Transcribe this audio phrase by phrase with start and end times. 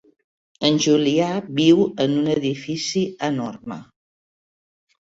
[0.69, 1.27] En Julià
[1.61, 3.81] viu en un edifici enorme.